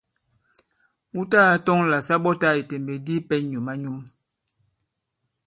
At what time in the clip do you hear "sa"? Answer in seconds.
2.07-2.15